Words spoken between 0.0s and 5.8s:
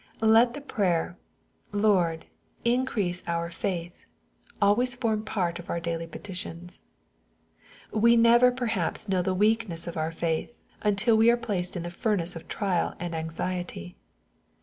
Let the prayer" Lord, increase our faith," always form part of our